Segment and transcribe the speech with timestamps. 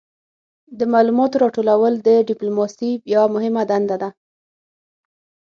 [0.79, 4.09] د معلوماتو راټولول د ډیپلوماسي یوه مهمه دنده ده